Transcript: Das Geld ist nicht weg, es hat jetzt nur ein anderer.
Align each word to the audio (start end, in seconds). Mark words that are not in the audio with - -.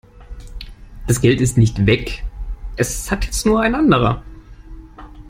Das 1.05 1.21
Geld 1.21 1.41
ist 1.41 1.59
nicht 1.59 1.85
weg, 1.85 2.23
es 2.75 3.11
hat 3.11 3.23
jetzt 3.23 3.45
nur 3.45 3.61
ein 3.61 3.75
anderer. 3.75 4.23